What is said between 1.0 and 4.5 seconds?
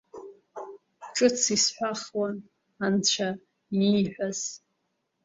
Ҿыц исҳәахуан Анцәа ииҳәаз…